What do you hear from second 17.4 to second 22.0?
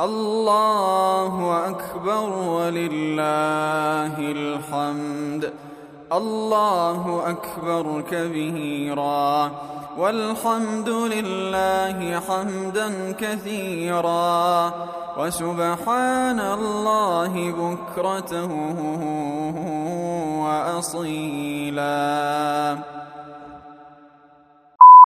بكرة وأصيلا